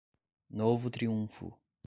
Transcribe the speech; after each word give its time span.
Novo 0.49 0.89
Triunfo 0.89 1.53